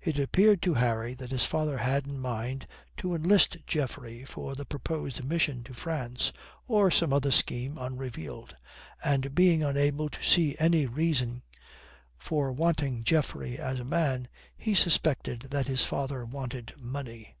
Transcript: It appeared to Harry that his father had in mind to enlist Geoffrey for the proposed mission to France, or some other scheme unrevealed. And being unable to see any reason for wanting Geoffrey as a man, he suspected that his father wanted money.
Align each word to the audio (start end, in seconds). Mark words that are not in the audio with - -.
It 0.00 0.18
appeared 0.18 0.62
to 0.62 0.72
Harry 0.72 1.12
that 1.12 1.30
his 1.32 1.44
father 1.44 1.76
had 1.76 2.06
in 2.06 2.18
mind 2.18 2.66
to 2.96 3.14
enlist 3.14 3.58
Geoffrey 3.66 4.24
for 4.24 4.54
the 4.54 4.64
proposed 4.64 5.22
mission 5.22 5.62
to 5.64 5.74
France, 5.74 6.32
or 6.66 6.90
some 6.90 7.12
other 7.12 7.30
scheme 7.30 7.76
unrevealed. 7.76 8.56
And 9.04 9.34
being 9.34 9.62
unable 9.62 10.08
to 10.08 10.22
see 10.24 10.56
any 10.58 10.86
reason 10.86 11.42
for 12.16 12.52
wanting 12.52 13.04
Geoffrey 13.04 13.58
as 13.58 13.78
a 13.78 13.84
man, 13.84 14.28
he 14.56 14.72
suspected 14.74 15.48
that 15.50 15.66
his 15.68 15.84
father 15.84 16.24
wanted 16.24 16.72
money. 16.82 17.36